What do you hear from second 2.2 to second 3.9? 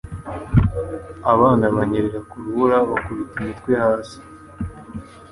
ku rubura bakubita imitwe